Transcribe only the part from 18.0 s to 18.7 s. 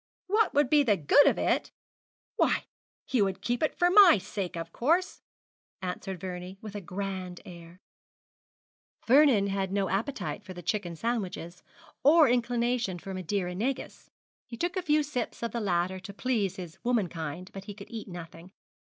nothing.